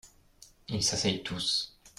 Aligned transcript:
Ils 0.69 0.81
s’asseyent 0.83 1.21
tous. 1.21 1.77